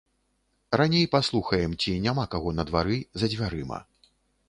Раней 0.81 1.05
паслухаем, 1.17 1.77
ці 1.81 1.91
няма 2.09 2.25
каго 2.35 2.57
на 2.59 2.63
двары 2.73 2.99
за 3.21 3.25
дзвярыма. 3.37 3.79